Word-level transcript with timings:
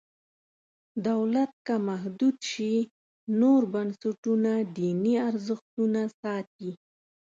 دولت 1.07 1.51
که 1.65 1.75
محدود 1.87 2.35
شي 2.51 2.73
نور 3.39 3.61
بنسټونه 3.73 4.51
دیني 4.75 5.15
ارزښتونه 5.29 6.01
ساتي. 6.21 6.71